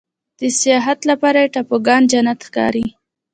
د 0.39 0.41
سیاحت 0.61 0.99
لپاره 1.09 1.37
یې 1.43 1.51
ټاپوګان 1.53 2.01
جنت 2.11 2.39
ښکاري. 2.47 2.85